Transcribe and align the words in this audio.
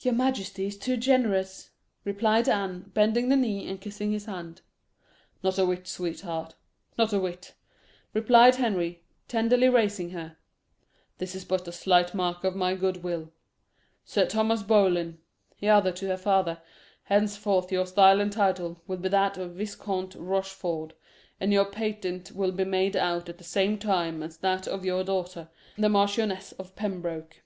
"Your 0.00 0.14
majesty 0.14 0.66
is 0.66 0.76
too 0.76 0.96
generous," 0.96 1.70
replied 2.04 2.48
Anne, 2.48 2.90
bending 2.92 3.28
the 3.28 3.36
knee, 3.36 3.68
and 3.68 3.80
kissing 3.80 4.10
his 4.10 4.24
hand. 4.24 4.62
"Not 5.44 5.58
a 5.60 5.64
whit, 5.64 5.86
sweetheart 5.86 6.56
not 6.98 7.12
a 7.12 7.20
whit," 7.20 7.54
replied 8.12 8.56
Henry, 8.56 9.04
tenderly 9.28 9.68
raising 9.68 10.10
her; 10.10 10.38
"this 11.18 11.36
is 11.36 11.44
but 11.44 11.68
a 11.68 11.70
slight 11.72 12.16
mark 12.16 12.42
of 12.42 12.56
my 12.56 12.74
goodwill. 12.74 13.30
Sir 14.04 14.26
Thomas 14.26 14.64
Boleyn," 14.64 15.18
he 15.54 15.68
added 15.68 15.94
to 15.98 16.08
her 16.08 16.16
father, 16.16 16.60
"henceforth 17.04 17.70
your 17.70 17.86
style 17.86 18.20
and 18.20 18.32
title 18.32 18.82
will 18.88 18.96
be 18.98 19.08
that 19.10 19.38
of 19.38 19.52
Viscount 19.54 20.16
Rochford, 20.16 20.94
and 21.38 21.52
your 21.52 21.66
patent 21.66 22.32
will 22.32 22.50
be 22.50 22.64
made 22.64 22.96
out 22.96 23.28
at 23.28 23.38
the 23.38 23.44
same 23.44 23.78
time 23.78 24.20
as 24.20 24.38
that 24.38 24.66
of 24.66 24.84
your 24.84 25.04
daughter, 25.04 25.48
the 25.78 25.88
Marchioness 25.88 26.50
of 26.58 26.74
Pembroke. 26.74 27.44